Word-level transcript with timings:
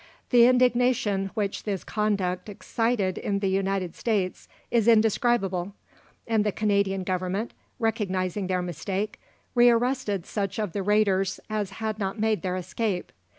The 0.31 0.45
indignation 0.47 1.29
which 1.35 1.61
this 1.61 1.83
conduct 1.83 2.49
excited 2.49 3.19
in 3.19 3.37
the 3.37 3.49
United 3.49 3.95
States 3.95 4.47
is 4.71 4.87
indescribable, 4.87 5.75
and 6.25 6.43
the 6.43 6.51
Canadian 6.51 7.03
Government, 7.03 7.53
recognising 7.77 8.47
their 8.47 8.63
mistake, 8.63 9.21
re 9.53 9.69
arrested 9.69 10.25
such 10.25 10.57
of 10.57 10.73
the 10.73 10.81
raiders 10.81 11.39
as 11.51 11.73
had 11.83 11.99
not 11.99 12.19
made 12.19 12.41
their 12.41 12.55
escape. 12.55 13.11